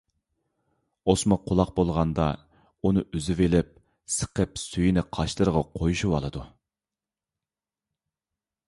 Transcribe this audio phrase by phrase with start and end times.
[1.11, 2.25] ئوسما قۇلاق بولغاندا،
[2.89, 3.69] ئۇنى ئۈزۈۋېلىپ
[4.15, 6.49] سىقىپ سۈيىنى قاشلىرىغا قويۇشۇۋالىدۇ.